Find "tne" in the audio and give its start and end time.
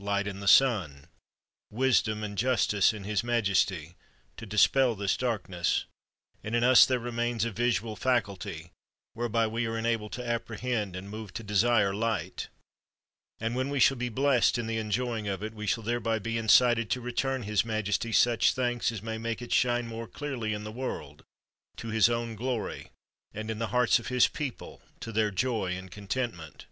14.68-14.76